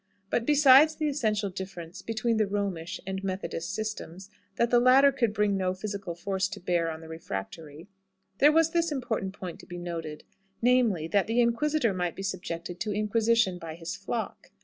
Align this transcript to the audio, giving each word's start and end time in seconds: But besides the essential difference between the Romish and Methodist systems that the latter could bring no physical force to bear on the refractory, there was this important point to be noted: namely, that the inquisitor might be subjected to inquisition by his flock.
But 0.31 0.47
besides 0.47 0.95
the 0.95 1.07
essential 1.09 1.51
difference 1.51 2.01
between 2.01 2.37
the 2.37 2.47
Romish 2.47 2.99
and 3.05 3.23
Methodist 3.23 3.71
systems 3.71 4.31
that 4.55 4.71
the 4.71 4.79
latter 4.79 5.11
could 5.11 5.31
bring 5.31 5.55
no 5.55 5.75
physical 5.75 6.15
force 6.15 6.47
to 6.47 6.59
bear 6.59 6.89
on 6.89 7.01
the 7.01 7.07
refractory, 7.07 7.87
there 8.39 8.51
was 8.51 8.71
this 8.71 8.91
important 8.91 9.31
point 9.33 9.59
to 9.59 9.67
be 9.67 9.77
noted: 9.77 10.23
namely, 10.59 11.07
that 11.09 11.27
the 11.27 11.39
inquisitor 11.39 11.93
might 11.93 12.15
be 12.15 12.23
subjected 12.23 12.79
to 12.79 12.91
inquisition 12.91 13.59
by 13.59 13.75
his 13.75 13.95
flock. 13.95 14.49